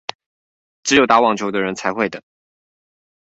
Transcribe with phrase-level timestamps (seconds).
[0.81, 2.23] 只有打網球的人才會得